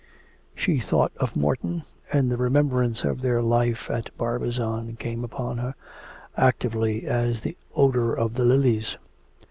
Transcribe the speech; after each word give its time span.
...'She 0.55 0.79
thought 0.79 1.11
of 1.17 1.35
Morton, 1.35 1.83
and 2.11 2.31
the 2.31 2.37
remembrance 2.37 3.03
of 3.03 3.21
their 3.21 3.39
life 3.39 3.87
at 3.91 4.09
Barbizon 4.17 4.95
came 4.97 5.23
upon 5.23 5.59
her, 5.59 5.75
actively 6.35 7.05
as 7.05 7.41
the 7.41 7.55
odour 7.75 8.11
of 8.11 8.33
the 8.33 8.43
lilies. 8.43 8.97